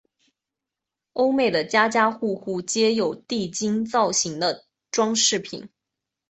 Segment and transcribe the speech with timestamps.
[1.13, 5.69] 欧美的家家户户皆有地精造型的装饰品。